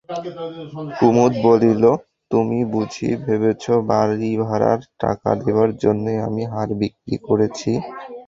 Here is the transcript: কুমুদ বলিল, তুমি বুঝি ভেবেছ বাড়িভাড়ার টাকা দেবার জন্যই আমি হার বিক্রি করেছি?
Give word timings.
কুমুদ 0.97 1.33
বলিল, 1.45 1.83
তুমি 2.31 2.59
বুঝি 2.73 3.09
ভেবেছ 3.23 3.63
বাড়িভাড়ার 3.89 4.79
টাকা 5.01 5.29
দেবার 5.41 5.69
জন্যই 5.83 6.19
আমি 6.27 6.43
হার 6.51 6.69
বিক্রি 6.81 7.15
করেছি? 7.27 7.71